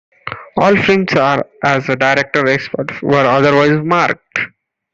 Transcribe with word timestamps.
All 0.57 0.75
films 0.77 1.13
are 1.13 1.45
as 1.63 1.85
director 1.85 2.43
except 2.47 3.03
where 3.03 3.23
otherwise 3.27 3.77
marked. 3.85 4.39